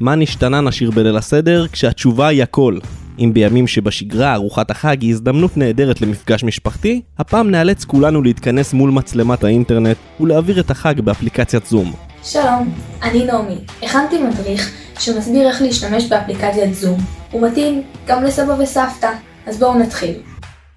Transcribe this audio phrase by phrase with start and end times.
[0.00, 2.78] מה נשתנה נשאיר בליל הסדר כשהתשובה היא הכל.
[3.18, 8.90] אם בימים שבשגרה ארוחת החג היא הזדמנות נהדרת למפגש משפחתי, הפעם נאלץ כולנו להתכנס מול
[8.90, 11.92] מצלמת האינטרנט ולהעביר את החג באפליקציית זום.
[12.22, 13.58] שלום, אני נעמי.
[13.82, 17.00] הכנתי מדריך שמסביר איך להשתמש באפליקציית זום.
[17.30, 19.10] הוא מתאים גם לסבא וסבתא,
[19.46, 20.14] אז בואו נתחיל.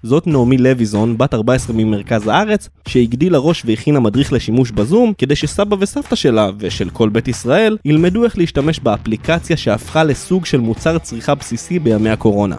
[0.02, 5.76] זאת נעמי לויזון, בת 14 ממרכז הארץ, שהגדילה ראש והכינה מדריך לשימוש בזום, כדי שסבא
[5.80, 11.34] וסבתא שלה, ושל כל בית ישראל, ילמדו איך להשתמש באפליקציה שהפכה לסוג של מוצר צריכה
[11.34, 12.56] בסיסי בימי הקורונה.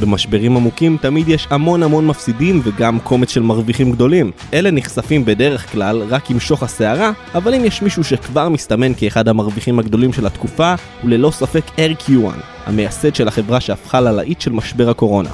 [0.00, 4.30] במשברים עמוקים תמיד יש המון המון מפסידים וגם קומץ של מרוויחים גדולים.
[4.54, 9.28] אלה נחשפים בדרך כלל רק עם שוך הסערה, אבל אם יש מישהו שכבר מסתמן כאחד
[9.28, 14.90] המרוויחים הגדולים של התקופה, הוא ללא ספק ארקיואן, המייסד של החברה שהפכה ללהיט של משבר
[14.90, 15.30] הקורונה.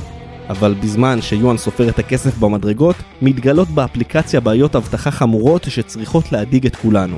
[0.51, 6.77] אבל בזמן שיואן סופר את הכסף במדרגות, מתגלות באפליקציה בעיות אבטחה חמורות שצריכות להדאיג את
[6.77, 7.17] כולנו.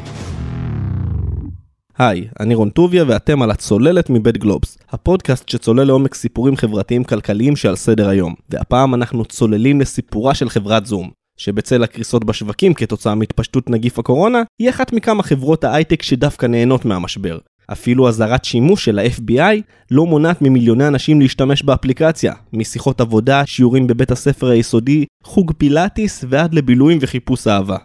[1.98, 7.56] היי, אני רון טוביה ואתם על הצוללת מבית גלובס, הפודקאסט שצולל לעומק סיפורים חברתיים כלכליים
[7.56, 8.34] שעל סדר היום.
[8.50, 14.70] והפעם אנחנו צוללים לסיפורה של חברת זום, שבצל הקריסות בשווקים כתוצאה מהתפשטות נגיף הקורונה, היא
[14.70, 17.38] אחת מכמה חברות ההייטק שדווקא נהנות מהמשבר.
[17.72, 24.10] אפילו אזהרת שימוש של ה-FBI לא מונעת ממיליוני אנשים להשתמש באפליקציה, משיחות עבודה, שיעורים בבית
[24.10, 27.76] הספר היסודי, חוג פילאטיס ועד לבילויים וחיפוש אהבה.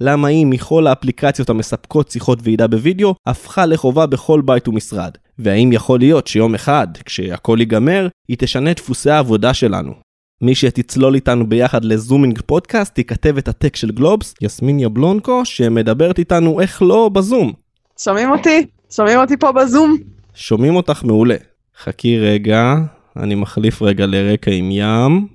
[0.00, 5.10] למה היא מכל האפליקציות המספקות שיחות ועידה בווידאו, הפכה לחובה בכל בית ומשרד.
[5.38, 9.92] והאם יכול להיות שיום אחד, כשהכל ייגמר, היא תשנה את דפוסי העבודה שלנו.
[10.40, 16.60] מי שתצלול איתנו ביחד לזומינג פודקאסט היא כתבת הטק של גלובס, יסמין יבלונקו, שמדברת איתנו
[16.60, 17.52] איך לא בזום.
[17.98, 18.66] שומעים אותי?
[18.90, 19.96] שומעים אותי פה בזום?
[20.34, 21.36] שומעים אותך מעולה.
[21.82, 22.74] חכי רגע,
[23.16, 25.26] אני מחליף רגע לרקע עם ים.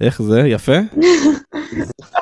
[0.00, 0.40] איך זה?
[0.40, 0.76] יפה?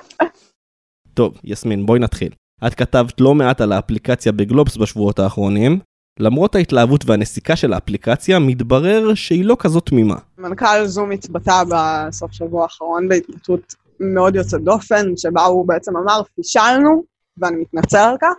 [1.20, 2.32] טוב, יסמין, בואי נתחיל.
[2.66, 5.78] את כתבת לא מעט על האפליקציה בגלובס בשבועות האחרונים.
[6.20, 10.14] למרות ההתלהבות והנסיקה של האפליקציה, מתברר שהיא לא כזאת תמימה.
[10.38, 17.02] מנכ"ל זום התבטא בסוף שבוע האחרון בהתבטאות מאוד יוצאת דופן, שבה הוא בעצם אמר, פישלנו,
[17.38, 18.34] ואני מתנצל על כך,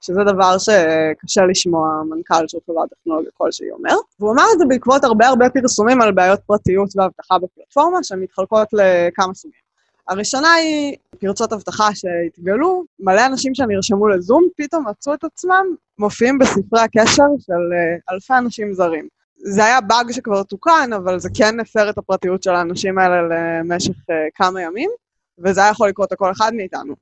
[0.00, 3.94] שזה דבר שקשה לשמוע מנכ"ל של חברת טכנולוגיה כלשהי אומר.
[4.20, 9.34] והוא אמר את זה בעקבות הרבה הרבה פרסומים על בעיות פרטיות ואבטחה בפלטפורמה, שמתחלקות לכמה
[9.34, 9.67] סוגים.
[10.08, 15.66] הראשונה היא פרצות אבטחה שהתגלו, מלא אנשים שנרשמו לזום פתאום מצאו את עצמם
[15.98, 19.08] מופיעים בספרי הקשר של אה, אלפי אנשים זרים.
[19.36, 23.92] זה היה באג שכבר תוקן, אבל זה כן הפר את הפרטיות של האנשים האלה למשך
[23.92, 24.90] uh, כמה ימים,
[25.38, 26.94] וזה היה יכול לקרות לכל אחד מאיתנו.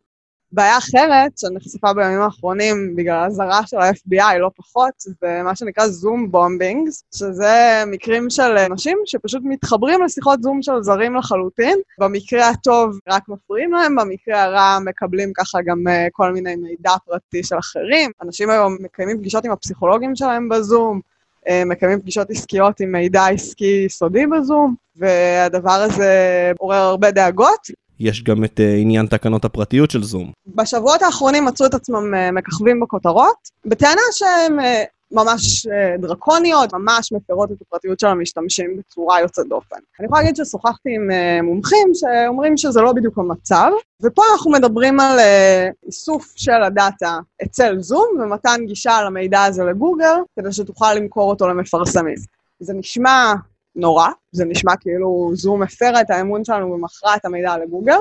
[0.53, 6.31] בעיה אחרת שנחשפה בימים האחרונים בגלל האזהרה של ה-FBI, לא פחות, זה מה שנקרא זום
[6.31, 11.79] בומבינגס, שזה מקרים של אנשים שפשוט מתחברים לשיחות זום של זרים לחלוטין.
[11.99, 17.43] במקרה הטוב רק מפריעים להם, במקרה הרע מקבלים ככה גם uh, כל מיני מידע פרטי
[17.43, 18.11] של אחרים.
[18.23, 21.01] אנשים היום מקיימים פגישות עם הפסיכולוגים שלהם בזום,
[21.49, 27.86] uh, מקיימים פגישות עסקיות עם מידע עסקי סודי בזום, והדבר הזה עורר הרבה דאגות.
[28.01, 30.33] יש גם את uh, עניין תקנות הפרטיות של זום.
[30.47, 34.63] בשבועות האחרונים מצאו את עצמם uh, מככבים בכותרות, בטענה שהן uh,
[35.13, 35.67] ממש
[35.99, 39.77] דרקוניות, ממש מפרות את הפרטיות של המשתמשים בצורה יוצאת דופן.
[40.01, 41.11] אני יכולה להגיד ששוחחתי עם
[41.45, 43.71] מומחים שאומרים שזה לא בדיוק המצב,
[44.03, 45.19] ופה אנחנו מדברים על
[45.87, 52.17] איסוף של הדאטה אצל זום ומתן גישה למידע הזה לגוגל, כדי שתוכל למכור אותו למפרסמים.
[52.61, 53.35] זה נשמע
[53.77, 57.99] נורא, זה נשמע כאילו זום הפרה את האמון שלנו ומכרה את המידע לגוגל,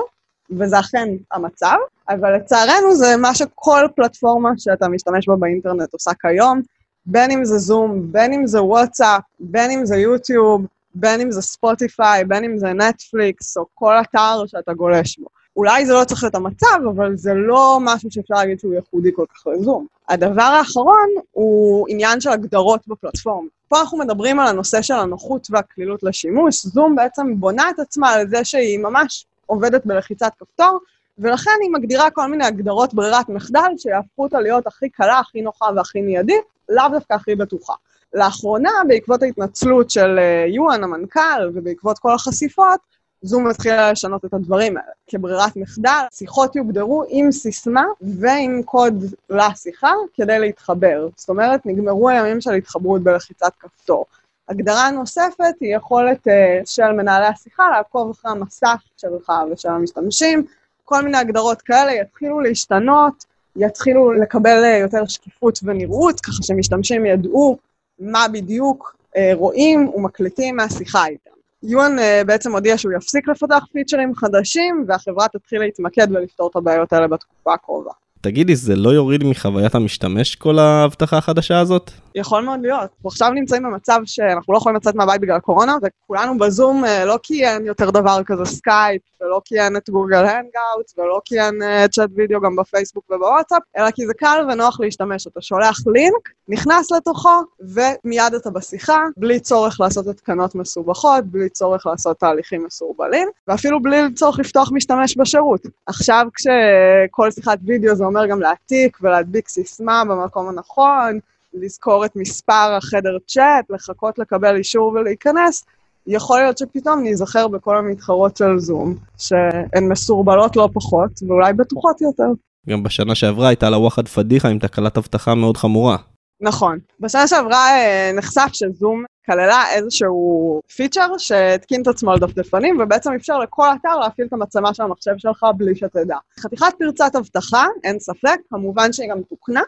[0.50, 1.76] וזה אכן המצב,
[2.08, 6.60] אבל לצערנו זה מה שכל פלטפורמה שאתה משתמש בה באינטרנט עושה כיום,
[7.06, 11.42] בין אם זה זום, בין אם זה וואטסאפ, בין אם זה יוטיוב, בין אם זה
[11.42, 15.35] ספוטיפיי, בין אם זה נטפליקס, או כל אתר שאתה גולש בו.
[15.56, 19.24] אולי זה לא צריך להיות המצב, אבל זה לא משהו שאפשר להגיד שהוא ייחודי כל
[19.34, 19.86] כך לזום.
[20.08, 23.48] הדבר האחרון הוא עניין של הגדרות בפלטפורמה.
[23.68, 26.66] פה אנחנו מדברים על הנושא של הנוחות והקלילות לשימוש.
[26.66, 30.78] זום בעצם בונה את עצמה על זה שהיא ממש עובדת בלחיצת כפתור,
[31.18, 35.66] ולכן היא מגדירה כל מיני הגדרות ברירת מחדל שיהפכו אותה להיות הכי קלה, הכי נוחה
[35.76, 37.74] והכי מיידית, לאו דווקא הכי בטוחה.
[38.14, 42.80] לאחרונה, בעקבות ההתנצלות של אה, יואן המנכ"ל ובעקבות כל החשיפות,
[43.22, 44.74] זום מתחילה לשנות את הדברים.
[45.06, 51.08] כברירת מחדל, שיחות יוגדרו עם סיסמה ועם קוד לשיחה כדי להתחבר.
[51.16, 54.04] זאת אומרת, נגמרו הימים של התחברות בלחיצת כפתור.
[54.48, 56.30] הגדרה נוספת היא יכולת uh,
[56.64, 60.44] של מנהלי השיחה לעקוב אחרי המסך שלך ושל המשתמשים.
[60.84, 63.24] כל מיני הגדרות כאלה יתחילו להשתנות,
[63.56, 67.58] יתחילו לקבל uh, יותר שקיפות ונראות, ככה שמשתמשים ידעו
[67.98, 71.35] מה בדיוק uh, רואים ומקליטים מהשיחה איתם.
[71.68, 76.92] יואן uh, בעצם הודיע שהוא יפסיק לפתח פיצ'רים חדשים, והחברה תתחיל להתמקד ולפתור את הבעיות
[76.92, 77.92] האלה בתקופה הקרובה.
[78.20, 81.90] תגידי, זה לא יוריד מחוויית המשתמש כל ההבטחה החדשה הזאת?
[82.14, 82.80] יכול מאוד להיות.
[82.80, 87.18] אנחנו עכשיו נמצאים במצב שאנחנו לא יכולים לצאת מהבית בגלל קורונה, וכולנו בזום אה, לא
[87.22, 91.54] כי אין יותר דבר כזה סקייפ, ולא כי אין את גוגל הנגאוט, ולא כי אין
[91.90, 95.26] צ'אט וידאו גם בפייסבוק ובוואטסאפ, אלא כי זה קל ונוח להשתמש.
[95.26, 101.86] אתה שולח לינק, נכנס לתוכו, ומיד אתה בשיחה, בלי צורך לעשות התקנות מסובכות, בלי צורך
[101.86, 105.66] לעשות תהליכים מסורבלים, ואפילו בלי צורך לפתוח משתמש בשירות.
[105.86, 111.18] עכשיו כשכל שיחת וידאו זה אומר גם להעתיק ולהדביק סיסמה במקום הנכון,
[111.54, 115.64] לזכור את מספר החדר צ'אט, לחכות לקבל אישור ולהיכנס,
[116.06, 122.28] יכול להיות שפתאום ניזכר בכל המתחרות של זום, שהן מסורבלות לא פחות, ואולי בטוחות יותר.
[122.68, 125.96] גם בשנה שעברה הייתה לה וואחד פדיחה עם תקלת אבטחה מאוד חמורה.
[126.40, 126.78] נכון.
[127.00, 133.38] בשנה שעברה אה, נחשף שזום כללה איזשהו פיצ'ר שהתקין את עצמו על דפדפנים, ובעצם אפשר
[133.38, 136.16] לכל אתר להפעיל את המצלמה של המחשב שלך בלי שתדע.
[136.40, 139.62] חתיכת פרצת אבטחה, אין ספק, כמובן שהיא גם תוקנה,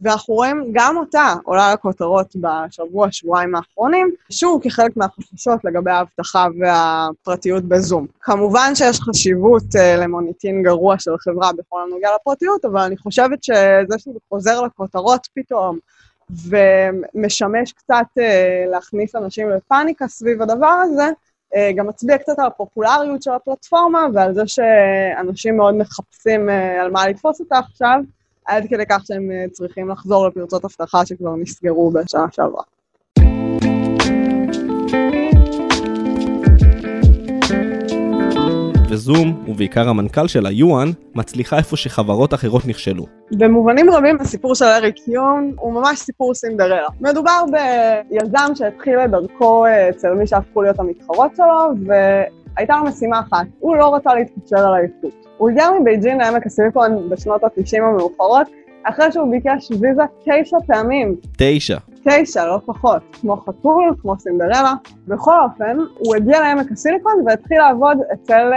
[0.00, 7.64] ואנחנו רואים גם אותה עולה לכותרות בשבוע, שבועיים האחרונים, שוב כחלק מהחששות לגבי האבטחה והפרטיות
[7.64, 8.06] בזום.
[8.20, 13.98] כמובן שיש חשיבות uh, למוניטין גרוע של חברה בכל הנוגע לפרטיות, אבל אני חושבת שזה
[13.98, 15.78] שזה חוזר לכותרות פתאום,
[16.48, 21.08] ומשמש קצת uh, להכניס אנשים לפאניקה סביב הדבר הזה,
[21.54, 26.90] uh, גם מצביע קצת על הפופולריות של הפלטפורמה ועל זה שאנשים מאוד מחפשים uh, על
[26.90, 28.00] מה לתפוס אותה עכשיו.
[28.50, 32.62] עד כדי כך שהם אה, צריכים לחזור לפרצות אבטחה שכבר נסגרו בשנה שעברה.
[38.90, 43.06] וזום, ובעיקר המנכ"ל שלה, יואן, מצליחה איפה שחברות אחרות נכשלו.
[43.30, 46.88] במובנים רבים הסיפור של אריק יון הוא ממש סיפור סינדרלה.
[47.00, 47.44] מדובר
[48.10, 53.46] ביזם שהתחיל את דרכו אה, אצל מי שהפכו להיות המתחרות שלו, והייתה לו משימה אחת,
[53.58, 55.26] הוא לא רצה להתקשר על האיכות.
[55.36, 58.46] הוא הגיע מבייג'ין לעמק הסיליקון בשנות ה-90 המאוחרות,
[58.82, 61.16] אחרי שהוא ביקש ויזה תשע פעמים.
[61.36, 61.76] תשע.
[62.04, 63.02] תשע, לא פחות.
[63.20, 64.72] כמו חתול, כמו סינדרלה.
[65.08, 68.50] בכל אופן, הוא הגיע לעמק הסיליקון והתחיל לעבוד אצל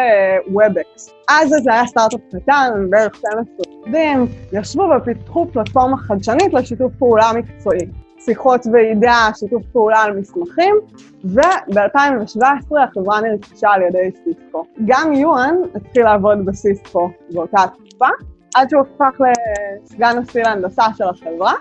[0.48, 1.10] וובקס.
[1.10, 3.44] אה, אז זה היה סטארט-אפ קטן, בערך 12
[3.76, 7.88] עובדים, ישבו ופיתחו פלטפורמה חדשנית לשיתוף פעולה מקצועי.
[8.26, 10.76] שיחות ועידה, שיתוף פעולה על מסמכים,
[11.24, 14.66] וב-2017 החברה נרכשה על ידי סיסקו.
[14.86, 18.08] גם יואן התחיל לעבוד בסיסקו באותה תקופה,
[18.56, 21.54] עד שהוא הפך לסגן נשיא להנדסה של החברה,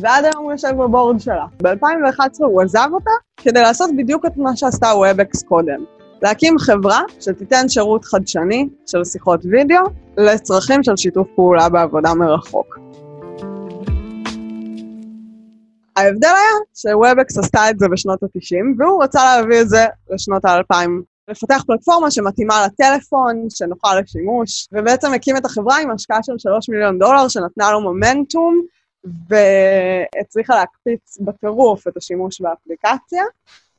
[0.00, 1.46] ועד היום הוא יושב ב board שלה.
[1.62, 5.84] ב-2011 הוא עזב אותה כדי לעשות בדיוק את מה שעשתה וובקס קודם.
[6.22, 9.82] להקים חברה שתיתן שירות חדשני של שיחות וידאו
[10.16, 12.78] לצרכים של שיתוף פעולה בעבודה מרחוק.
[15.96, 20.88] ההבדל היה שוובקס עשתה את זה בשנות ה-90, והוא רצה להביא את זה לשנות ה-2000.
[21.28, 26.98] לפתח פלטפורמה שמתאימה לטלפון, שנוחה לשימוש, ובעצם הקים את החברה עם השקעה של 3 מיליון
[26.98, 28.62] דולר, שנתנה לו מומנטום,
[29.04, 33.24] והצליחה להקפיץ בטירוף את השימוש באפליקציה.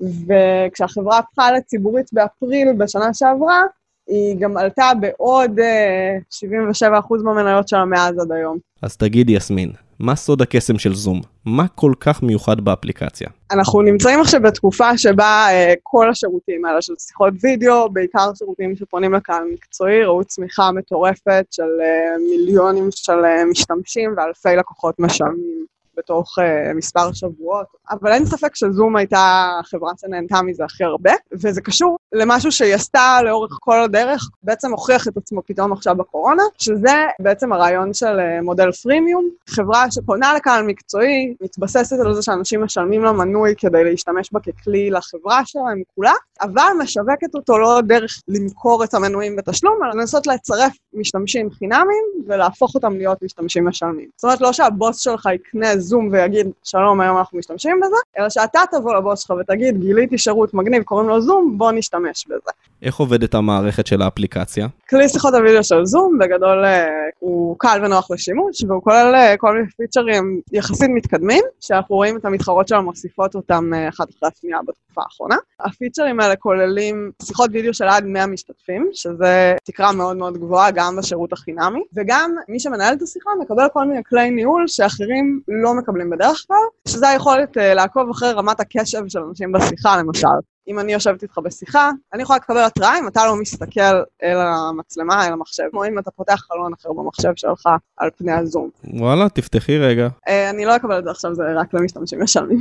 [0.02, 3.64] וכשהחברה הפכה לציבורית באפריל בשנה שעברה,
[4.08, 8.58] היא גם עלתה בעוד 77% אה, במניות שלה מאז עד היום.
[8.82, 11.22] אז תגידי, יסמין, מה סוד הקסם של זום?
[11.46, 13.28] מה כל כך מיוחד באפליקציה?
[13.52, 19.14] אנחנו נמצאים עכשיו בתקופה שבה uh, כל השירותים האלה של שיחות וידאו, בעיקר שירותים שפונים
[19.14, 25.60] לקהל מקצועי, ראו צמיחה מטורפת של uh, מיליונים של uh, משתמשים ואלפי לקוחות משלמים.
[25.98, 31.62] בתוך uh, מספר שבועות, אבל אין ספק שזום הייתה החברה שנהנתה מזה הכי הרבה, וזה
[31.62, 36.96] קשור למשהו שהיא עשתה לאורך כל הדרך, בעצם הוכיח את עצמו פתאום עכשיו בקורונה, שזה
[37.20, 43.04] בעצם הרעיון של uh, מודל פרימיום, חברה שפונה לקהל מקצועי, מתבססת על זה שאנשים משלמים
[43.04, 48.84] לה מנוי כדי להשתמש בה ככלי לחברה שלהם כולה, אבל משווקת אותו לא דרך למכור
[48.84, 54.10] את המנויים בתשלום, אלא לנסות לצרף משתמשים חינמים ולהפוך אותם להיות משתמשים משלמים.
[54.16, 58.60] זאת אומרת, לא שהבוס שלך יקנה זום ויגיד, שלום, היום אנחנו משתמשים בזה, אלא שאתה
[58.72, 62.52] תבוא לבוס שלך ותגיד, גיליתי שירות מגניב, קוראים לו זום, בוא נשתמש בזה.
[62.82, 64.68] איך עובדת המערכת של האפליקציה?
[64.90, 66.88] כלי שיחות הוידאו של זום, בגדול אה,
[67.20, 72.26] הוא קל ונוח לשימוש, והוא כולל אה, כל מיני פיצ'רים יחסית מתקדמים, שאנחנו רואים את
[72.26, 75.36] המתחרות שלנו מוסיפות אותם אה, אחת אחרי השנייה בתקופה האחרונה.
[75.60, 80.96] הפיצ'רים האלה כוללים שיחות וידאו של עד 100 משתתפים, שזה תקרה מאוד מאוד גבוהה גם
[80.96, 86.10] בשירות החינמי, וגם מי שמנהל את השיחה מקבל כל מיני כלי ניהול שאחרים לא מקבלים
[86.10, 90.28] בדרך כלל, שזה היכולת לעקוב אחרי רמת הקשב של אנשים בשיחה, למשל.
[90.70, 93.82] אם אני יושבת איתך בשיחה, אני יכולה לקבל התראה אם אתה לא מסתכל
[94.24, 98.70] אל המצלמה, אל המחשב, או אם אתה פותח חלון אחר במחשב שלך על פני הזום.
[98.84, 100.08] וואלה, תפתחי רגע.
[100.28, 102.60] אה, אני לא אקבל את זה עכשיו, זה רק למשתמשים משלמים.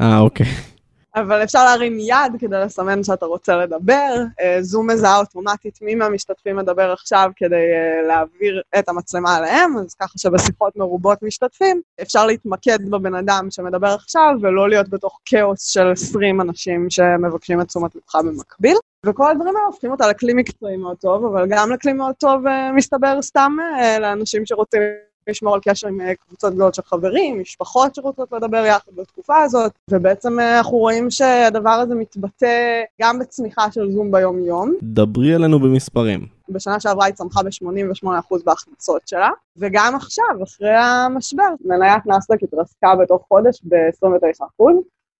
[0.00, 0.46] אה, אוקיי.
[1.16, 4.14] אבל אפשר להרים יד כדי לסמן שאתה רוצה לדבר.
[4.40, 9.94] אה, זום מזהה אוטומטית מי מהמשתתפים מדבר עכשיו כדי אה, להעביר את המצלמה אליהם, אז
[9.94, 15.92] ככה שבשיחות מרובות משתתפים, אפשר להתמקד בבן אדם שמדבר עכשיו ולא להיות בתוך כאוס של
[15.92, 18.76] 20 אנשים שמבקשים את תשומת לבך במקביל.
[19.06, 22.72] וכל הדברים האלה הופכים אותה לכלי מקצועי מאוד טוב, אבל גם לכלי מאוד טוב אה,
[22.72, 23.56] מסתבר סתם
[24.00, 24.82] לאנשים שרוצים
[25.28, 29.72] לשמור על קשר עם אה, קבוצות גדולות של חברים, משפחות שרוצות לדבר יחד בתקופה הזאת,
[29.90, 34.74] ובעצם אה, אנחנו רואים שהדבר הזה מתבטא גם בצמיחה של זום ביום-יום.
[34.82, 36.26] דברי עלינו במספרים.
[36.48, 43.24] בשנה שעברה היא צמחה ב-88% בהכנסות שלה, וגם עכשיו, אחרי המשבר, מניית נסדק התרסקה בתוך
[43.28, 44.64] חודש ב-29%,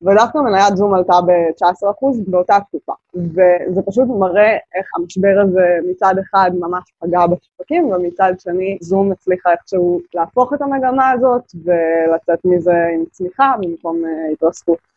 [0.02, 2.92] ודווקא מניית זום עלתה ב-19% באותה תקופה.
[3.14, 9.52] וזה פשוט מראה איך המשבר הזה מצד אחד ממש פגע בשווקים, ומצד שני זום הצליחה
[9.52, 14.91] איכשהו להפוך את המגמה הזאת ולצאת מזה עם צמיחה במקום uh, התרסקות.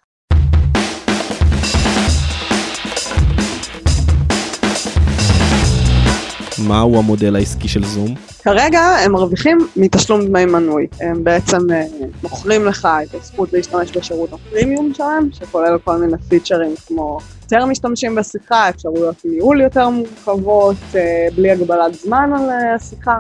[6.60, 8.16] מהו המודל העסקי של זום?
[8.44, 10.88] כרגע הם מרוויחים מתשלום דמי מנוי.
[11.02, 11.86] הם בעצם אה,
[12.24, 18.16] מוכרים לך את הזכות להשתמש בשירות הפרימיום שלהם, שכולל כל מיני פיצ'רים כמו יותר משתמשים
[18.16, 23.18] בשיחה, אפשרויות ניהול יותר מורכבות, אה, בלי הגבלת זמן על אה, השיחה.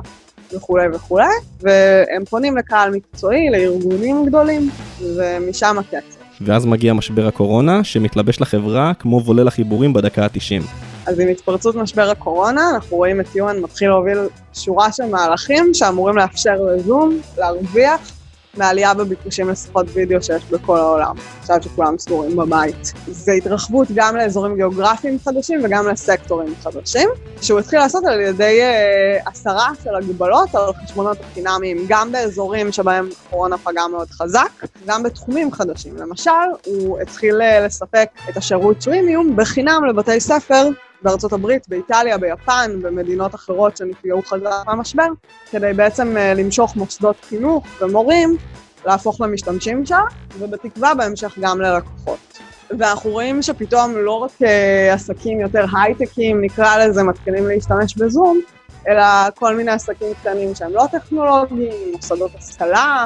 [0.54, 4.70] וכולי וכולי, והם פונים לקהל מקצועי, לארגונים גדולים,
[5.16, 6.25] ומשם הכסף.
[6.42, 10.64] ואז מגיע משבר הקורונה, שמתלבש לחברה כמו וולל החיבורים בדקה ה-90.
[11.06, 14.18] אז עם התפרצות משבר הקורונה, אנחנו רואים את יואן מתחיל להוביל
[14.54, 18.12] שורה של מהלכים שאמורים לאפשר לזום להרוויח
[18.58, 22.94] מעלייה בביקושים לשיחות וידאו שיש בכל העולם, עכשיו שכולם סגורים בבית.
[23.08, 27.10] זה התרחבות גם לאזורים גיאוגרפיים חדשים וגם לסקטורים חדשים,
[27.42, 33.10] שהוא התחיל לעשות על ידי אה, הסרה של הגבלות על חשבונות החינמיים, גם באזורים שבהם
[33.30, 35.98] קורונה פגעה מאוד חזק, גם בתחומים חדשים.
[35.98, 36.32] למשל,
[36.66, 40.70] הוא התחיל אה, לספק את השירות פרימיום בחינם לבתי ספר
[41.02, 45.08] בארצות הברית, באיטליה, ביפן, במדינות אחרות שנפגעו חזק מהמשבר,
[45.52, 48.38] כדי בעצם uh, למשוך מוסדות חינוך ומורים
[48.86, 50.04] להפוך למשתמשים שם,
[50.40, 52.40] ובתקווה בהמשך גם ללקוחות.
[52.80, 54.46] ואנחנו רואים שפתאום לא רק uh,
[54.94, 58.40] עסקים יותר הייטקים, נקרא לזה, מתחילים להשתמש בזום,
[58.88, 59.04] אלא
[59.36, 63.06] כל מיני עסקים קטנים שהם לא טכנולוגיים, מוסדות השכלה,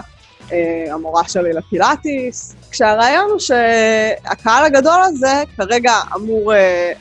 [0.92, 6.56] המורה שלי לפילאטיס, כשהרעיון הוא שהקהל הגדול הזה כרגע אמור uh,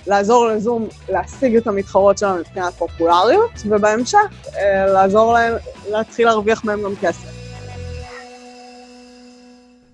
[0.07, 5.55] לעזור לזום להשיג את המתחרות שלנו מבחינת פופולריות, ובהמשך uh, לעזור להם
[5.91, 7.29] להתחיל להרוויח מהם גם כסף.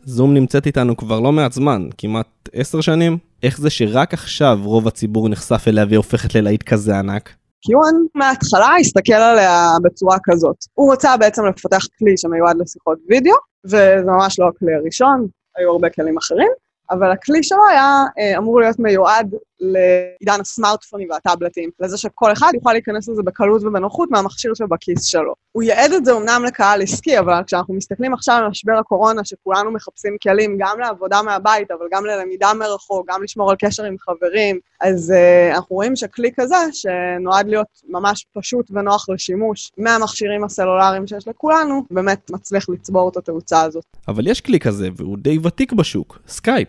[0.05, 3.19] זום נמצאת איתנו כבר לא מעט זמן, כמעט עשר שנים.
[3.43, 7.31] איך זה שרק עכשיו רוב הציבור נחשף אליה והיא הופכת ללהיט כזה ענק?
[7.67, 10.57] קיואן מההתחלה הסתכל עליה בצורה כזאת.
[10.75, 15.91] הוא רצה בעצם לפתח כלי שמיועד לשיחות וידאו, וזה ממש לא הכלי הראשון, היו הרבה
[15.91, 16.51] כלים אחרים,
[16.91, 19.35] אבל הכלי שלו היה אה, אמור להיות מיועד
[19.73, 25.35] לעידן הסמארטפונים והטאבלטים, לזה שכל אחד יוכל להיכנס לזה בקלות ובנוחות מהמכשיר שבכיס שלו.
[25.53, 29.71] הוא ייעד את זה אמנם לקהל עסקי, אבל כשאנחנו מסתכלים עכשיו על משבר הקורונה, שכולנו
[29.71, 34.59] מחפשים כלים גם לעבודה מהבית, אבל גם ללמידה מרחוק, גם לשמור על קשר עם חברים,
[34.81, 41.29] אז uh, אנחנו רואים שכלי כזה, שנועד להיות ממש פשוט ונוח לשימוש מהמכשירים הסלולריים שיש
[41.29, 43.85] לכולנו, באמת מצליח לצבור את התאוצה הזאת.
[44.09, 46.69] אבל יש כלי כזה, והוא די ותיק בשוק, סקייפ.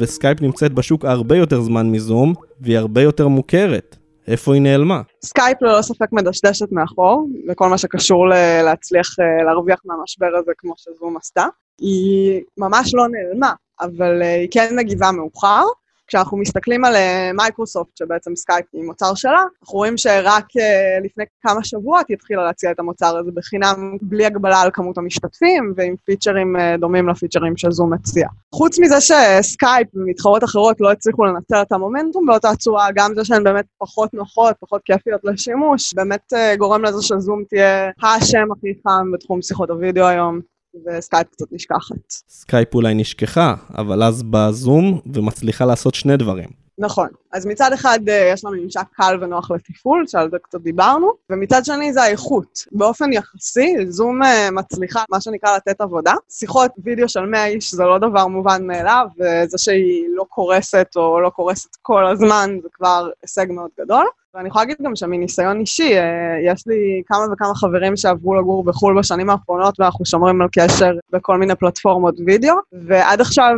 [0.00, 3.96] וסקייפ נמצאת בשוק הרבה יותר זמן מזום, והיא הרבה יותר מוכרת.
[4.26, 5.00] איפה היא נעלמה?
[5.24, 8.28] סקייפ ללא ספק מדשדשת מאחור, וכל מה שקשור
[8.64, 11.44] להצליח אה, להרוויח מהמשבר הזה כמו שזום עשתה.
[11.80, 15.64] היא ממש לא נעלמה, אבל אה, היא כן מגיבה מאוחר.
[16.10, 21.24] כשאנחנו מסתכלים על אה, מייקרוסופט, שבעצם סקייפ היא מוצר שלה, אנחנו רואים שרק אה, לפני
[21.42, 25.94] כמה שבועות היא התחילה להציע את המוצר הזה בחינם, בלי הגבלה על כמות המשתתפים, ועם
[26.04, 28.28] פיצ'רים אה, דומים לפיצ'רים שזום מציע.
[28.54, 33.44] חוץ מזה שסקייפ ומתחרות אחרות לא הצליחו לנצל את המומנטום באותה צורה, גם זה שהן
[33.44, 39.42] באמת פחות נוחות, פחות כיפיות לשימוש, באמת גורם לזה שזום תהיה השם הכי חם בתחום
[39.42, 40.40] שיחות הוידאו היום.
[40.86, 42.10] וסקייפ קצת נשכחת.
[42.28, 46.60] סקייפ אולי נשכחה, אבל אז בא זום ומצליחה לעשות שני דברים.
[46.80, 47.08] נכון.
[47.32, 51.64] אז מצד אחד אה, יש לנו ממשק קל ונוח לתפעול, שעל זה קצת דיברנו, ומצד
[51.64, 52.64] שני זה האיכות.
[52.72, 56.14] באופן יחסי, זום אה, מצליחה, מה שנקרא, לתת עבודה.
[56.30, 61.20] שיחות וידאו של 100 איש זה לא דבר מובן מאליו, וזה שהיא לא קורסת או
[61.20, 64.06] לא קורסת כל הזמן זה כבר הישג מאוד גדול.
[64.34, 68.98] ואני יכולה להגיד גם שמניסיון אישי, אה, יש לי כמה וכמה חברים שעברו לגור בחו"ל
[68.98, 73.54] בשנים האחרונות, ואנחנו שומרים על קשר בכל מיני פלטפורמות וידאו, ועד עכשיו,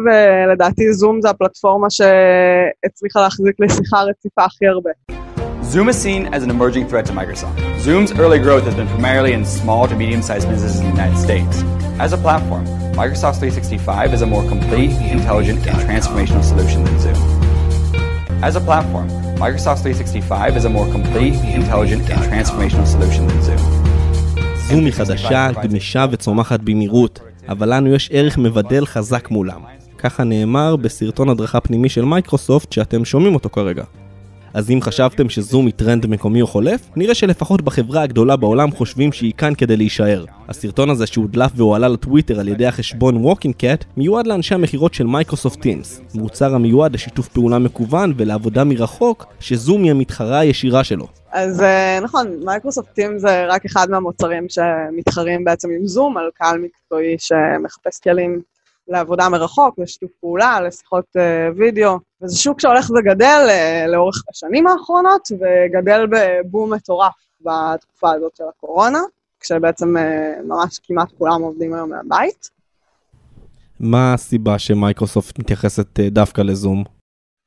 [0.52, 4.90] לדעתי, זום זה הפלטפורמה שהצליחה להחזיק לשיחה רציפה הכי הרבה.
[5.72, 7.56] Zoom is seen as an emerging threat to Microsoft.
[7.86, 11.18] Zoom's early growth has been primarily in small to medium sized businesses in the United
[11.26, 11.54] States.
[12.04, 12.64] As a platform,
[13.02, 17.31] Microsoft 365 is a more complete, intelligent, and transformational solution than Zoom.
[18.48, 19.08] As a platform,
[19.38, 23.60] Microsoft 365 is a more complete, intelligent, and transformational solution than Zoom.
[24.68, 29.60] זום היא חדשה, גמישה וצומחת במהירות, אבל לנו יש ערך מבדל חזק מולם.
[29.98, 33.84] ככה נאמר בסרטון הדרכה פנימי של מייקרוסופט שאתם שומעים אותו כרגע.
[34.54, 39.12] אז אם חשבתם שזום היא טרנד מקומי או חולף, נראה שלפחות בחברה הגדולה בעולם חושבים
[39.12, 40.24] שהיא כאן כדי להישאר.
[40.48, 46.00] הסרטון הזה שהודלף והועלה לטוויטר על ידי החשבון WalkingCat, מיועד לאנשי המכירות של מייקרוסופט Teams,
[46.14, 51.06] מוצר המיועד לשיתוף פעולה מקוון ולעבודה מרחוק, שזום היא המתחרה הישירה שלו.
[51.32, 56.58] אז אה, נכון, מייקרוסופט Teams זה רק אחד מהמוצרים שמתחרים בעצם עם זום על קהל
[56.58, 58.40] מקצועי שמחפש כלים
[58.88, 65.28] לעבודה מרחוק, לשיתוף פעולה, לשיחות אה, וידאו, וזה שוק שהולך וגדל אה, לאורך השנים האחרונות,
[65.32, 69.00] וגדל בבום מטורף בתקופה הזאת של הקורונה,
[69.40, 70.00] כשבעצם אה,
[70.44, 72.50] ממש כמעט כולם עובדים היום מהבית.
[73.80, 76.84] מה הסיבה שמייקרוסופט מתייחסת דווקא לזום?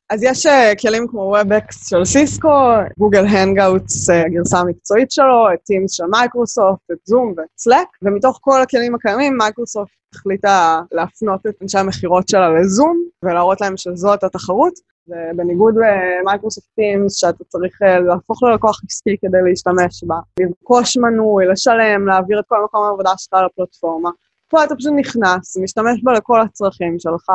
[0.10, 0.50] אז יש אה,
[0.82, 2.50] כלים כמו WebEx של סיסקו,
[2.98, 8.62] גוגל Hangouts, הגרסה המקצועית שלו, את Teams של מייקרוסופט, את זום ואת Slack, ומתוך כל
[8.62, 14.74] הכלים הקיימים, מייקרוסופט החליטה להפנות את אנשי המכירות שלה לזום, ולהראות להם שזאת התחרות.
[15.08, 22.08] ובניגוד למייקרוסופט Teams, שאתה צריך אה, להפוך ללקוח עסקי כדי להשתמש בה, לרכוש מנוי, לשלם,
[22.08, 24.10] להעביר את כל מקום העבודה שלך לפלטפורמה.
[24.50, 27.30] פה אתה פשוט נכנס, משתמש בה לכל הצרכים שלך,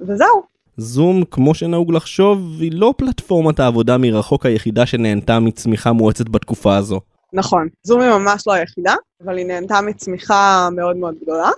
[0.00, 0.53] וזהו.
[0.76, 7.00] זום, כמו שנהוג לחשוב, היא לא פלטפורמת העבודה מרחוק היחידה שנהנתה מצמיחה מואצת בתקופה הזו.
[7.32, 11.50] נכון, זום היא ממש לא היחידה, אבל היא נהנתה מצמיחה מאוד מאוד גדולה.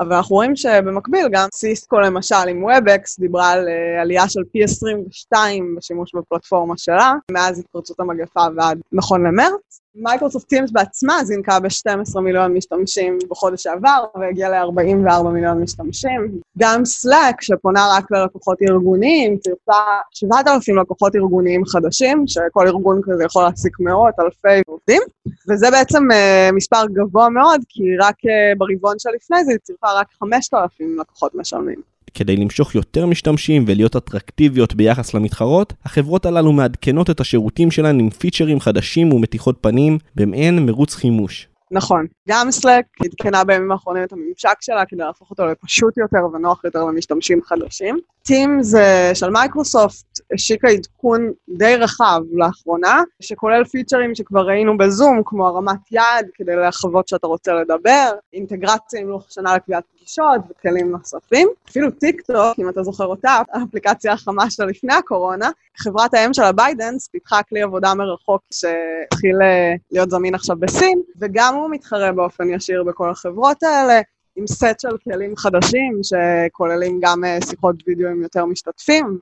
[0.00, 4.64] אבל אנחנו רואים שבמקביל גם סיסקו למשל עם WebEx דיברה על אה, עלייה של פי
[4.64, 9.81] 22 בשימוש בפלטפורמה שלה, מאז התפרצות המגפה ועד נכון למרץ.
[9.94, 16.38] מייקרוסופט Teams בעצמה זינקה ב-12 מיליון משתמשים בחודש שעבר והגיעה ל-44 מיליון משתמשים.
[16.58, 23.42] גם Slack, שפונה רק ללקוחות ארגוניים, צירפה 7,000 לקוחות ארגוניים חדשים, שכל ארגון כזה יכול
[23.42, 25.02] להעסיק מאות, אלפי עובדים,
[25.50, 30.06] וזה בעצם uh, מספר גבוה מאוד, כי רק uh, ברבעון שלפני זה היא צירפה רק
[30.20, 31.91] 5,000 לקוחות משלמים.
[32.14, 38.10] כדי למשוך יותר משתמשים ולהיות אטרקטיביות ביחס למתחרות, החברות הללו מעדכנות את השירותים שלהן עם
[38.10, 41.48] פיצ'רים חדשים ומתיחות פנים במעין מרוץ חימוש.
[41.72, 42.06] נכון.
[42.28, 46.84] גם Slack עדכנה בימים האחרונים את הממשק שלה כדי להפוך אותו לפשוט יותר ונוח יותר
[46.84, 47.98] למשתמשים חדשים.
[48.28, 48.76] Teams
[49.14, 56.30] של מייקרוסופט השיקה עדכון די רחב לאחרונה, שכולל פיצ'רים שכבר ראינו בזום, כמו הרמת יד
[56.34, 61.48] כדי לחוות שאתה רוצה לדבר, אינטגרציה עם לוח שנה לקביעת פגישות וכלים נוספים.
[61.68, 66.42] אפילו טיק טוק, אם אתה זוכר אותה, האפליקציה החמה של לפני הקורונה, חברת האם שלה
[66.42, 69.36] ByteDance פיתחה כלי עבודה מרחוק שהתחיל
[69.92, 74.00] להיות זמין עכשיו בסין, וגם הוא מתחרה באופן ישיר בכל החברות האלה.
[74.36, 79.18] עם סט של כלים חדשים שכוללים גם אה, שיחות וידאו עם יותר משתתפים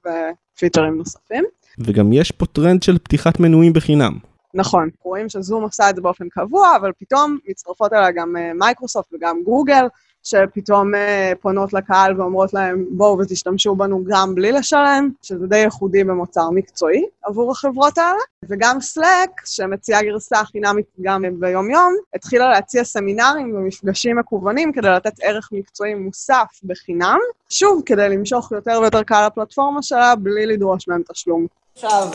[0.60, 1.44] ופיצ'רים נוספים.
[1.78, 4.18] וגם יש פה טרנד של פתיחת מנויים בחינם.
[4.54, 9.14] נכון, רואים שזום עושה את זה באופן קבוע, אבל פתאום מצטרפות אליה גם אה, מייקרוסופט
[9.14, 9.86] וגם גוגל,
[10.22, 10.98] שפתאום אה,
[11.40, 17.04] פונות לקהל ואומרות להם, בואו ותשתמשו בנו גם בלי לשלם, שזה די ייחודי במוצר מקצועי
[17.24, 18.18] עבור החברות האלה.
[18.48, 25.48] וגם Slack, שמציעה גרסה חינמית גם ביום-יום, התחילה להציע סמינרים ומפגשים מקוונים כדי לתת ערך
[25.52, 31.46] מקצועי מוסף בחינם, שוב, כדי למשוך יותר ויותר קהל לפלטפורמה שלה, בלי לדרוש מהם תשלום.
[31.74, 32.08] עכשיו,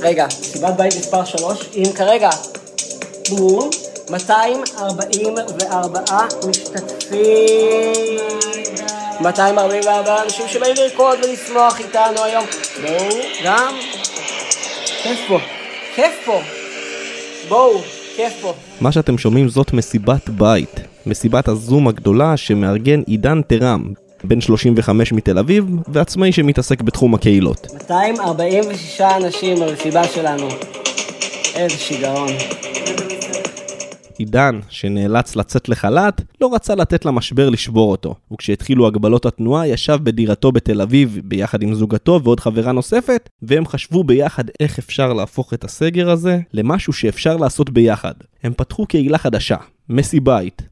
[0.00, 2.30] רגע, סיבת בית מספר 3, אם כרגע,
[3.30, 3.70] בום,
[4.10, 6.00] 244
[6.48, 8.18] משתתפים.
[9.20, 12.44] 244 אנשים שבאים לרקוד ולשמוח איתנו היום.
[12.82, 13.08] בואו,
[13.44, 13.74] גם.
[15.02, 15.38] כיף פה.
[15.94, 16.40] כיף פה.
[17.48, 17.78] בואו,
[18.16, 18.54] כיף פה.
[18.80, 20.80] מה שאתם שומעים זאת מסיבת בית.
[21.06, 23.92] מסיבת הזום הגדולה שמארגן עידן תרם,
[24.24, 27.66] בן 35 מתל אביב, ועצמאי שמתעסק בתחום הקהילות.
[27.72, 30.48] 246 אנשים במסיבה שלנו.
[31.54, 32.28] איזה שיגעון.
[34.20, 40.52] עידן, שנאלץ לצאת לחל"ת, לא רצה לתת למשבר לשבור אותו, וכשהתחילו הגבלות התנועה ישב בדירתו
[40.52, 45.64] בתל אביב ביחד עם זוגתו ועוד חברה נוספת, והם חשבו ביחד איך אפשר להפוך את
[45.64, 48.14] הסגר הזה למשהו שאפשר לעשות ביחד.
[48.42, 49.56] הם פתחו קהילה חדשה,
[49.88, 50.62] מסי בית.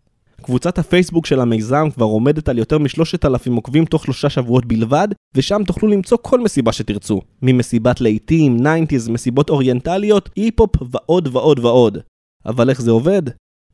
[0.43, 5.09] קבוצת הפייסבוק של המיזם כבר עומדת על יותר משלושת אלפים עוקבים תוך שלושה שבועות בלבד,
[5.35, 7.21] ושם תוכלו למצוא כל מסיבה שתרצו.
[7.43, 11.99] ממסיבת להיטים, 90's, מסיבות אוריינטליות, אי-פופ ועוד ועוד ועוד.
[12.49, 13.23] אבל איך זה עובד?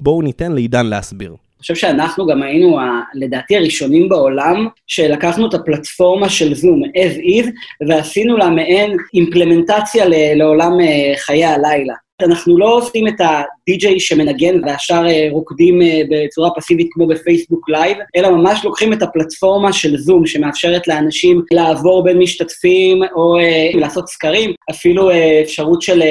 [0.00, 1.36] בואו ניתן לעידן להסביר.
[1.64, 7.50] חושב שאנחנו גם היינו, ה, לדעתי, הראשונים בעולם, שלקחנו את הפלטפורמה של זום as is,
[7.88, 11.94] ועשינו לה מעין אימפלמנטציה לעולם אה, חיי הלילה.
[12.22, 17.68] אנחנו לא עושים את ה-DJ שמנגן והשאר אה, רוקדים אה, בצורה פסיבית כמו ב Facebook
[17.68, 23.70] Live, אלא ממש לוקחים את הפלטפורמה של זום שמאפשרת לאנשים לעבור בין משתתפים או אה,
[23.74, 25.10] לעשות סקרים, אפילו
[25.42, 26.02] אפשרות של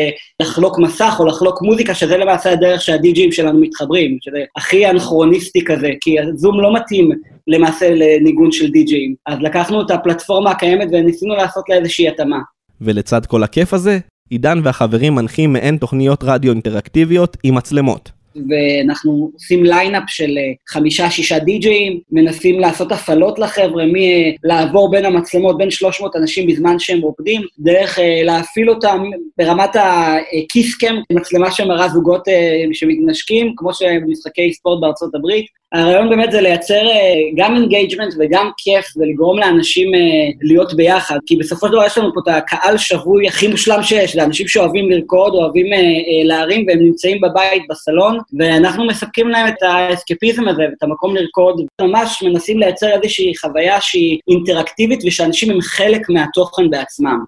[0.42, 5.90] לחלוק מסך או לחלוק מוזיקה, שזה למעשה הדרך שהדי-ג'ים שלנו מתחברים, שזה הכי אנכרוניסטי כזה,
[6.02, 7.10] כי זום לא מתאים
[7.48, 9.16] למעשה לניגון של די-ג'ים.
[9.26, 12.40] אז לקחנו את הפלטפורמה הקיימת וניסינו לעשות לה איזושהי התאמה.
[12.82, 14.00] ולצד כל הכיף הזה,
[14.34, 18.12] עידן והחברים מנחים מעין תוכניות רדיו אינטראקטיביות עם מצלמות.
[18.36, 25.72] ואנחנו עושים lineup של אה, חמישה-שישה די-ג'אים, מנסים לעשות הפעלות לחבר'ה, מלעבור בין המצלמות, בין
[25.72, 29.04] 300 אנשים בזמן שהם רוקדים, דרך אה, להפעיל אותם
[29.38, 36.10] ברמת ה kiss cam, מצלמה שמראה זוגות אה, שמתנשקים, כמו שבמשחקי ספורט בארצות הברית, הרעיון
[36.10, 40.00] באמת זה לייצר אה, גם engagement וגם כיף ולגרום לאנשים אה,
[40.42, 44.16] להיות ביחד, כי בסופו של דבר יש לנו פה את הקהל שבוי הכי מושלם שיש,
[44.16, 45.80] זה אנשים שאוהבים לרקוד, אוהבים אה,
[46.24, 52.24] להרים והם נמצאים בבית, בסלון, ואנחנו מספקים להם את האסקפיזם הזה ואת המקום לרקוד, ממש
[52.24, 57.20] מנסים לייצר איזושהי חוויה שהיא אינטראקטיבית ושאנשים הם חלק מהתוכן בעצמם.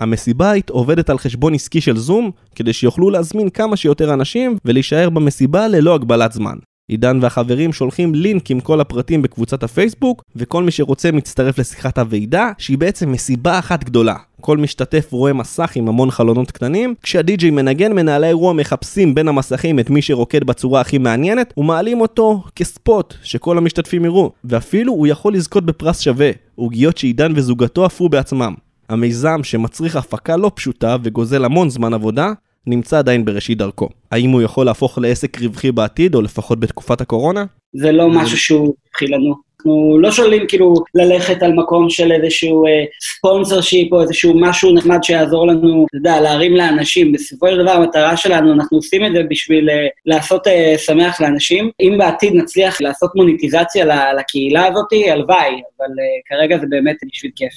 [0.00, 5.68] המסיבית עובדת על חשבון עסקי של זום, כדי שיוכלו להזמין כמה שיותר אנשים ולהישאר במסיבה
[5.68, 6.56] ללא הגבלת זמן.
[6.88, 12.50] עידן והחברים שולחים לינק עם כל הפרטים בקבוצת הפייסבוק, וכל מי שרוצה מצטרף לשיחת הוועידה,
[12.58, 14.14] שהיא בעצם מסיבה אחת גדולה.
[14.40, 19.78] כל משתתף רואה מסך עם המון חלונות קטנים, כשהדי-ג'יי מנגן, מנהלי אירוע מחפשים בין המסכים
[19.78, 25.34] את מי שרוקד בצורה הכי מעניינת, ומעלים אותו כספוט שכל המשתתפים יראו, ואפילו הוא יכול
[25.34, 28.54] לזכות בפרס שווה, עוגיות שעידן וזוגתו אפו בעצמם.
[28.88, 32.32] המיזם שמצריך הפקה לא פשוטה וגוזל המון זמן עבודה,
[32.66, 33.88] נמצא עדיין בראשית דרכו.
[34.10, 37.44] האם הוא יכול להפוך לעסק רווחי בעתיד, או לפחות בתקופת הקורונה?
[37.76, 39.34] זה לא משהו שהוא התחיל לנו.
[39.64, 44.74] אנחנו לא שואלים כאילו ללכת על מקום של איזשהו אה, ספונסר שיפ או איזשהו משהו
[44.74, 47.12] נחמד שיעזור לנו, אתה יודע, להרים לאנשים.
[47.12, 51.70] בסופו של דבר המטרה שלנו, אנחנו עושים את זה בשביל אה, לעשות אה, שמח לאנשים.
[51.80, 57.52] אם בעתיד נצליח לעשות מוניטיזציה לקהילה הזאת, הלוואי, אבל אה, כרגע זה באמת בשביל כיף.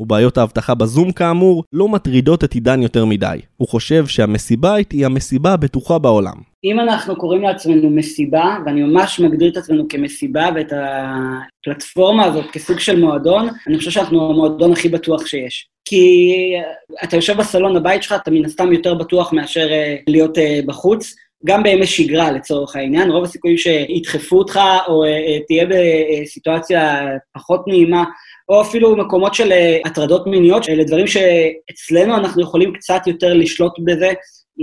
[0.00, 3.38] ובעיות האבטחה בזום כאמור לא מטרידות את עידן יותר מדי.
[3.56, 6.36] הוא חושב שהמסיבה היא המסיבה הבטוחה בעולם.
[6.64, 12.78] אם אנחנו קוראים לעצמנו מסיבה, ואני ממש מגדיר את עצמנו כמסיבה ואת הפלטפורמה הזאת כסוג
[12.78, 15.68] של מועדון, אני חושב שאנחנו המועדון הכי בטוח שיש.
[15.84, 16.32] כי
[17.04, 21.14] אתה יושב בסלון הבית שלך, אתה מן הסתם יותר בטוח מאשר אה, להיות אה, בחוץ.
[21.46, 28.04] גם בימי שגרה לצורך העניין, רוב הסיכויים שידחפו אותך או אה, תהיה בסיטואציה פחות נעימה
[28.48, 33.72] או אפילו מקומות של אה, הטרדות מיניות, אלה דברים שאצלנו אנחנו יכולים קצת יותר לשלוט
[33.84, 34.12] בזה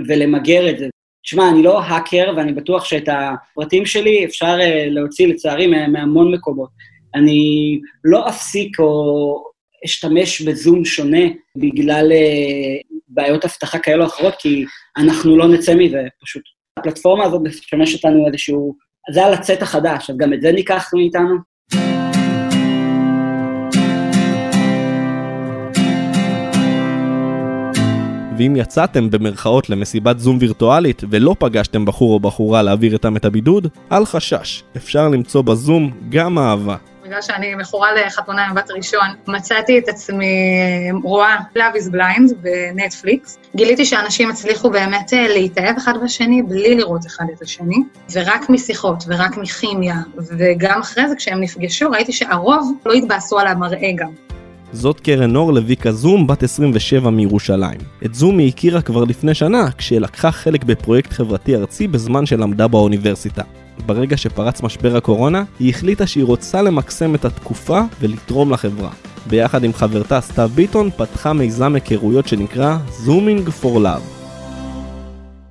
[0.08, 0.88] ולמגר את זה.
[1.24, 6.70] תשמע, אני לא האקר, ואני בטוח שאת הפרטים שלי אפשר אה, להוציא, לצערי, מהמון מקומות.
[7.16, 9.44] אני לא אפסיק או
[9.86, 11.26] אשתמש בזום שונה
[11.58, 14.66] בגלל אה, בעיות אבטחה כאלו או אחרות, כי
[14.98, 16.57] אנחנו לא נצא מזה, פשוט.
[16.78, 18.76] הפלטפורמה הזאת משמש אותנו איזשהו...
[19.14, 21.38] זה על הצאת החדש, אז גם את זה ניקח מאיתנו.
[28.38, 33.68] ואם יצאתם במרכאות למסיבת זום וירטואלית ולא פגשתם בחור או בחורה להעביר איתם את הבידוד,
[33.92, 36.76] אל חשש, אפשר למצוא בזום גם אהבה.
[37.08, 42.34] בגלל שאני מכורה לחתונה עם בת ראשון, מצאתי את עצמי אה, רואה Love is Blind
[42.42, 43.38] בנטפליקס.
[43.56, 47.76] גיליתי שאנשים הצליחו באמת אה, להתאהב אחד בשני בלי לראות אחד את השני,
[48.14, 53.92] ורק משיחות ורק מכימיה, וגם אחרי זה כשהם נפגשו ראיתי שהרוב לא התבאסו על המראה
[53.96, 54.10] גם.
[54.72, 57.80] זאת קרן אור לויקה זום, בת 27 מירושלים.
[58.06, 63.44] את זום היא הכירה כבר לפני שנה, כשלקחה חלק בפרויקט חברתי ארצי בזמן שלמדה באוניברסיטה.
[63.86, 68.92] ברגע שפרץ משבר הקורונה, היא החליטה שהיא רוצה למקסם את התקופה ולתרום לחברה.
[69.30, 74.02] ביחד עם חברתה סתיו ביטון, פתחה מיזם היכרויות שנקרא זומינג פור לאב.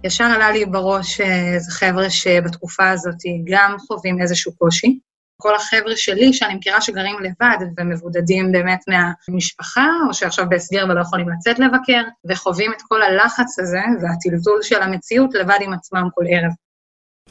[0.05, 4.99] ישר עלה לי בראש איזה חבר'ה שבתקופה הזאת גם חווים איזשהו קושי,
[5.43, 11.29] כל החבר'ה שלי, שאני מכירה שגרים לבד ומבודדים באמת מהמשפחה, או שעכשיו בהסגר ולא יכולים
[11.29, 16.53] לצאת לבקר, וחווים את כל הלחץ הזה והטלטול של המציאות לבד עם עצמם כל ערב.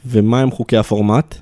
[0.06, 1.34] ומה הם חוקי הפורמט?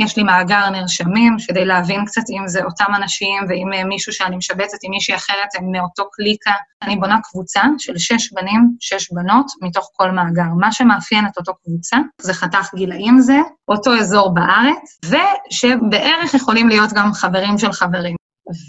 [0.00, 4.36] יש לי מאגר נרשמים, כדי להבין קצת אם זה אותם אנשים ואם אה, מישהו שאני
[4.36, 6.52] משבצת עם מישהי אחרת הם מאותו קליקה.
[6.82, 10.54] אני בונה קבוצה של שש בנים, שש בנות, מתוך כל מאגר.
[10.60, 16.90] מה שמאפיין את אותו קבוצה זה חתך גילאים זה, אותו אזור בארץ, ושבערך יכולים להיות
[16.92, 18.16] גם חברים של חברים.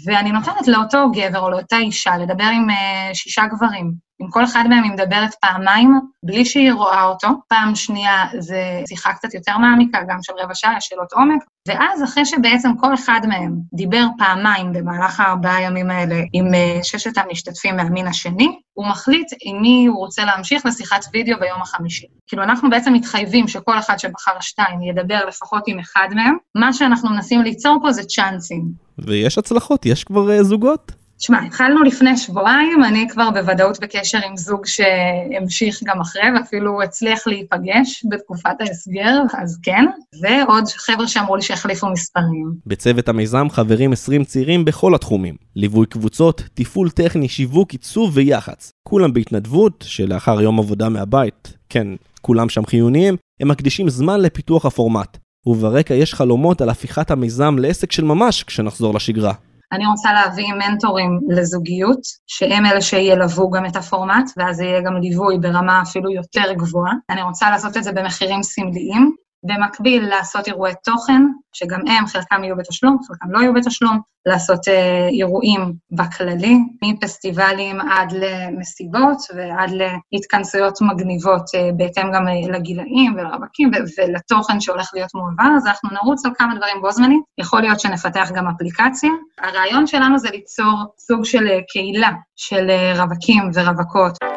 [0.06, 4.07] ואני נותנת לאותו גבר או לאותה אישה לדבר עם uh, שישה גברים.
[4.20, 7.28] עם כל אחד מהם היא מדברת פעמיים, בלי שהיא רואה אותו.
[7.48, 12.24] פעם שנייה זה שיחה קצת יותר מעמיקה, גם של רבע שעה, שאלות עומק, ואז אחרי
[12.24, 18.06] שבעצם כל אחד מהם דיבר פעמיים במהלך הארבעה ימים האלה עם אה, ששת המשתתפים מהמין
[18.06, 22.06] השני, הוא מחליט עם מי הוא רוצה להמשיך לשיחת וידאו ביום החמישי.
[22.26, 26.36] כאילו, אנחנו בעצם מתחייבים שכל אחד שבחר שתיים ידבר לפחות עם אחד מהם.
[26.54, 28.64] מה שאנחנו מנסים ליצור פה זה צ'אנסים.
[28.98, 30.92] ויש הצלחות, יש כבר uh, זוגות?
[31.18, 37.26] תשמע, התחלנו לפני שבועיים, אני כבר בוודאות בקשר עם זוג שהמשיך גם אחרי, ואפילו הצליח
[37.26, 39.84] להיפגש בתקופת ההסגר, אז כן,
[40.22, 42.52] ועוד חבר'ה שאמרו לי שהחליפו מספרים.
[42.66, 48.70] בצוות המיזם חברים 20 צעירים בכל התחומים, ליווי קבוצות, תפעול טכני, שיווק, עיצוב ויח"צ.
[48.88, 51.86] כולם בהתנדבות, שלאחר יום עבודה מהבית, כן,
[52.22, 55.18] כולם שם חיוניים, הם מקדישים זמן לפיתוח הפורמט.
[55.46, 59.32] וברקע יש חלומות על הפיכת המיזם לעסק של ממש כשנחזור לשגרה.
[59.72, 65.38] אני רוצה להביא מנטורים לזוגיות, שהם אלה שילוו גם את הפורמט, ואז יהיה גם ליווי
[65.38, 66.92] ברמה אפילו יותר גבוהה.
[67.10, 71.22] אני רוצה לעשות את זה במחירים סמליים, במקביל לעשות אירועי תוכן,
[71.52, 78.12] שגם הם, חלקם יהיו בתשלום, חלקם לא יהיו בתשלום, לעשות אה, אירועים בכללי, מפסטיבלים עד
[78.12, 79.70] למסיבות ועד
[80.12, 86.26] להתכנסויות מגניבות, אה, בהתאם גם אה, לגילאים ולרווקים ולתוכן שהולך להיות מועבר, אז אנחנו נרוץ
[86.26, 87.22] על כמה דברים בו זמנית.
[87.38, 89.10] יכול להיות שנפתח גם אפליקציה.
[89.38, 94.27] הרעיון שלנו זה ליצור סוג של קהילה של רווקים ורווקות.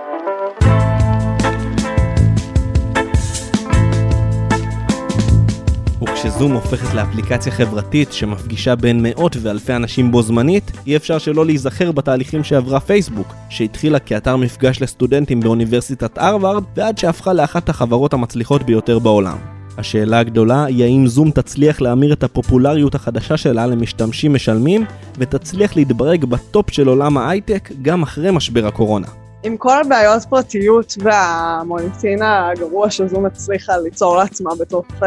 [6.25, 11.91] וכשזום הופכת לאפליקציה חברתית שמפגישה בין מאות ואלפי אנשים בו זמנית, אי אפשר שלא להיזכר
[11.91, 18.99] בתהליכים שעברה פייסבוק, שהתחילה כאתר מפגש לסטודנטים באוניברסיטת הרווארד, ועד שהפכה לאחת החברות המצליחות ביותר
[18.99, 19.37] בעולם.
[19.77, 24.85] השאלה הגדולה היא האם זום תצליח להמיר את הפופולריות החדשה שלה למשתמשים משלמים,
[25.17, 29.07] ותצליח להתברג בטופ של עולם ההייטק גם אחרי משבר הקורונה.
[29.43, 35.05] עם כל הבעיות פרטיות והמוניטין הגרוע שזום הצליחה ליצור לעצמה בתוך uh,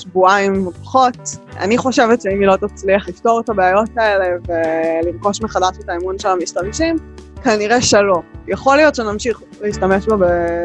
[0.00, 1.16] שבועיים ופחות,
[1.58, 6.28] אני חושבת שאם היא לא תצליח לפתור את הבעיות האלה ולרכוש מחדש את האמון של
[6.28, 6.96] המשתמשים,
[7.44, 8.22] כנראה שלא.
[8.48, 10.16] יכול להיות שנמשיך להשתמש בה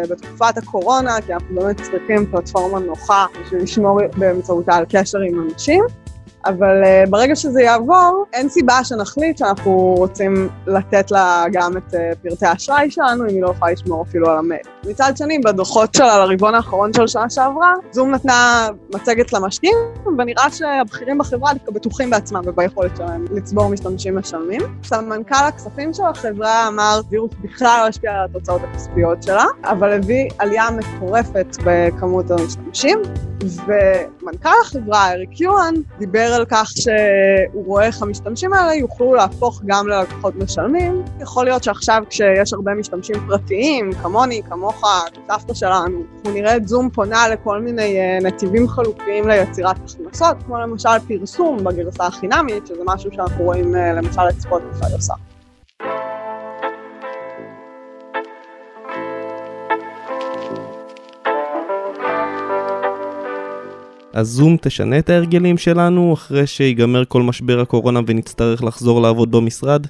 [0.10, 5.84] בתקופת הקורונה, כי אנחנו באמת צריכים פלטפורמה נוחה בשביל לשמור באמצעותה על קשר עם אנשים,
[6.46, 11.98] אבל uh, ברגע שזה יעבור, אין סיבה שנחליט שאנחנו רוצים לתת לה גם את uh,
[12.24, 14.62] פרטי האשראי שלנו, אם היא לא יכולה לשמור אפילו על המייל.
[14.88, 19.76] מצד שני, בדוחות שלה לרבעון האחרון של שנה שעברה, זום נתנה מצגת למשקיעים,
[20.18, 24.62] ונראה שהבכירים בחברה דווקא בטוחים בעצמם וביכולת שלהם לצבור משתמשים משלמים.
[24.84, 30.30] סמנכ"ל הכספים של החברה אמר, וירוס בכלל לא השפיע על התוצאות הכספיות שלה, אבל הביא
[30.38, 33.00] עלייה מטורפת בכמות המשתמשים,
[33.46, 39.88] ומנכ"ל החברה, אריק יואן, דיבר על כך שהוא רואה איך המשתמשים האלה יוכלו להפוך גם
[39.88, 41.04] ללקוחות משלמים.
[41.22, 44.84] יכול להיות שעכשיו כשיש הרבה משתמשים פרטיים, כמוני, כמוך,
[45.28, 50.60] סבתא שלנו, אנחנו נראה את זום פונה לכל מיני uh, נתיבים חלופיים ליצירת הכנסות, כמו
[50.60, 55.14] למשל פרסום בגרסה החינמית, שזה משהו שאנחנו רואים uh, למשל את ספוטיפיי עושה.
[64.16, 69.86] אז זום תשנה את ההרגלים שלנו אחרי שיגמר כל משבר הקורונה ונצטרך לחזור לעבוד במשרד?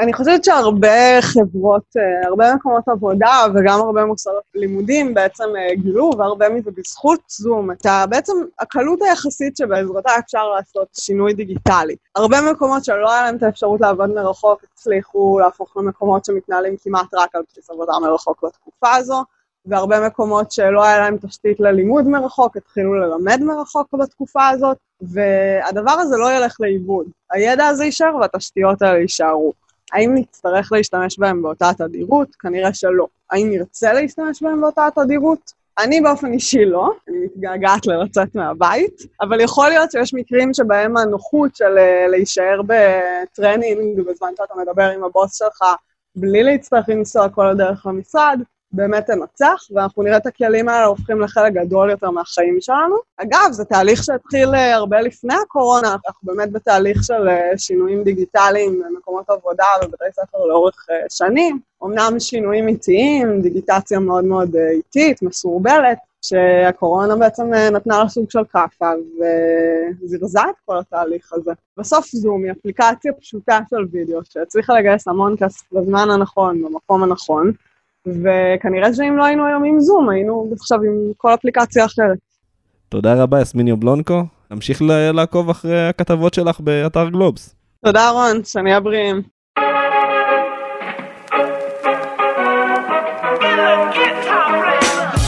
[0.00, 6.10] אני חושבת שהרבה חברות, אה, הרבה מקומות עבודה וגם הרבה מוסדות לימודים בעצם אה, גילו,
[6.18, 11.96] והרבה מזה בזכות זום, את בעצם הקלות היחסית שבעזרתה אפשר לעשות שינוי דיגיטלי.
[12.16, 17.34] הרבה מקומות שלא היה להם את האפשרות לעבוד מרחוק, הצליחו להפוך למקומות שמתנהלים כמעט רק
[17.34, 19.24] על בסיס עבודה מרחוק בתקופה הזו.
[19.66, 26.16] והרבה מקומות שלא היה להם תשתית ללימוד מרחוק, התחילו ללמד מרחוק בתקופה הזאת, והדבר הזה
[26.16, 27.06] לא ילך לאיבוד.
[27.30, 29.52] הידע הזה יישאר והתשתיות האלה יישארו.
[29.92, 32.36] האם נצטרך להשתמש בהם באותה תדירות?
[32.36, 33.06] כנראה שלא.
[33.30, 35.52] האם נרצה להשתמש בהם באותה תדירות?
[35.78, 41.56] אני באופן אישי לא, אני מתגעגעת ללצאת מהבית, אבל יכול להיות שיש מקרים שבהם הנוחות
[41.56, 45.62] של אה, להישאר בטרנינג בזמן שאתה מדבר עם הבוס שלך,
[46.16, 48.40] בלי להצטרך לנסוע כל הדרך למשרד,
[48.72, 52.96] באמת תנצח, ואנחנו נראה את הכלים האלה הופכים לחלק גדול יותר מהחיים שלנו.
[53.16, 58.82] אגב, זה תהליך שהתחיל אה, הרבה לפני הקורונה, אנחנו באמת בתהליך של אה, שינויים דיגיטליים
[58.82, 61.58] במקומות עבודה ובתי ספר לאורך אה, שנים.
[61.84, 68.90] אמנם שינויים איטיים, דיגיטציה מאוד מאוד איטית, מסורבלת, שהקורונה בעצם נתנה לה סוג של כאפה
[70.02, 71.52] וזירזה את כל התהליך הזה.
[71.76, 77.52] בסוף זום היא אפליקציה פשוטה של וידאו שהצליחה לגייס המון כסף בזמן הנכון, במקום הנכון,
[78.08, 82.18] וכנראה שאם לא היינו היום עם זום, היינו עכשיו עם כל אפליקציה אחרת.
[82.88, 84.22] תודה רבה, יסמין יבלונקו.
[84.50, 84.82] נמשיך
[85.14, 87.54] לעקוב אחרי הכתבות שלך באתר גלובס.
[87.84, 89.22] תודה רון, שנהיה בריאים.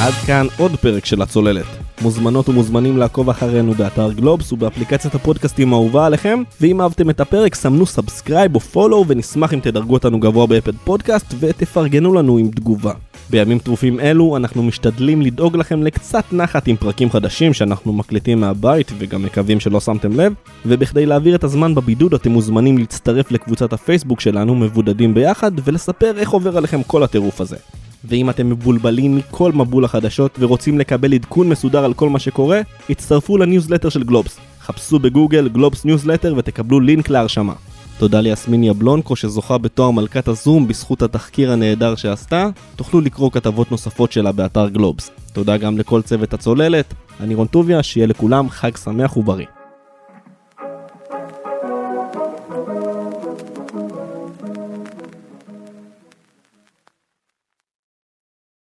[0.03, 1.67] עד כאן עוד פרק של הצוללת.
[2.01, 7.87] מוזמנות ומוזמנים לעקוב אחרינו באתר גלובס ובאפליקציית הפודקאסטים האהובה עליכם, ואם אהבתם את הפרק סמנו
[7.87, 12.93] subscribe או follow ונשמח אם תדרגו אותנו גבוה ב Apple Podcast ותפרגנו לנו עם תגובה.
[13.31, 18.93] בימים טרופים אלו אנחנו משתדלים לדאוג לכם לקצת נחת עם פרקים חדשים שאנחנו מקליטים מהבית
[18.99, 20.33] וגם מקווים שלא שמתם לב,
[20.67, 26.31] ובכדי להעביר את הזמן בבידוד אתם מוזמנים להצטרף לקבוצת הפייסבוק שלנו מבודדים ביחד ולספר איך
[26.31, 27.57] עובר עליכם כל הטירוף הזה.
[28.05, 32.61] ואם אתם מבולבלים מכל מבול החדשות ורוצים לקבל עדכון מסודר על כל מה שקורה,
[32.91, 34.39] הצטרפו לניוזלטר של גלובס.
[34.61, 37.55] חפשו בגוגל גלובס ניוזלטר ותקבלו לינק להרשמה.
[37.99, 42.49] תודה ליסמין יבלונקו שזוכה בתואר מלכת הזום בזכות התחקיר הנהדר שעשתה.
[42.77, 45.11] תוכלו לקרוא כתבות נוספות שלה באתר גלובס.
[45.33, 46.95] תודה גם לכל צוות הצוללת.
[47.21, 49.62] אני רון טוביה, שיהיה לכולם חג שמח ובריא.